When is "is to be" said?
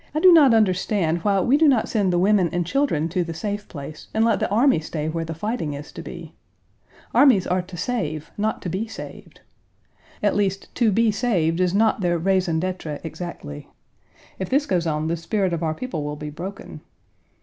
5.75-6.33